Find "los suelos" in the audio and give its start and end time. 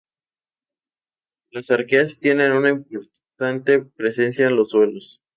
4.55-5.21